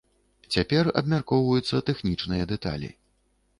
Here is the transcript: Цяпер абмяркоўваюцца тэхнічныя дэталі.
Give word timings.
Цяпер 0.55 0.89
абмяркоўваюцца 1.01 1.83
тэхнічныя 1.91 2.51
дэталі. 2.55 2.93